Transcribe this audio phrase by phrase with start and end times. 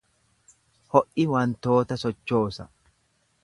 [0.95, 2.67] Ho’i wantoota sochoosa.